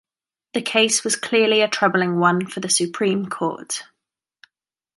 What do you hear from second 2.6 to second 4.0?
Supreme Court.